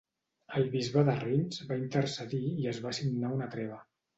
El 0.59 0.63
bisbe 0.75 1.03
de 1.09 1.15
Reims 1.19 1.61
va 1.73 1.79
intercedir 1.83 2.43
i 2.65 2.69
es 2.73 2.81
va 2.87 2.97
signar 3.03 3.35
una 3.39 3.53
treva. 3.57 3.83